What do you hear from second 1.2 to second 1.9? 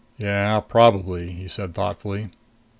he said